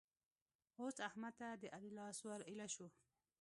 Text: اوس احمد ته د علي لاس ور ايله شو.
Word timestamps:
اوس 0.81 0.95
احمد 1.07 1.33
ته 1.39 1.47
د 1.61 1.63
علي 1.75 1.91
لاس 1.97 2.17
ور 2.27 2.41
ايله 2.49 2.67
شو. 2.75 2.87